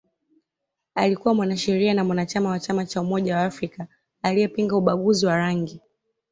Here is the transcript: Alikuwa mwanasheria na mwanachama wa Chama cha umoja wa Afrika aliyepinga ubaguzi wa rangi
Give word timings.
Alikuwa 0.95 1.33
mwanasheria 1.33 1.93
na 1.93 2.03
mwanachama 2.03 2.49
wa 2.49 2.59
Chama 2.59 2.85
cha 2.85 3.01
umoja 3.01 3.35
wa 3.37 3.43
Afrika 3.43 3.87
aliyepinga 4.21 4.75
ubaguzi 4.75 5.25
wa 5.25 5.37
rangi 5.37 5.81